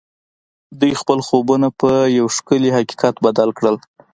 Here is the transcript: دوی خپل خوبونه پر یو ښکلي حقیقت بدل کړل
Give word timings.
دوی 0.79 0.93
خپل 1.01 1.19
خوبونه 1.27 1.67
پر 1.79 1.99
یو 2.17 2.27
ښکلي 2.35 2.69
حقیقت 2.77 3.15
بدل 3.25 3.49
کړل 3.57 3.75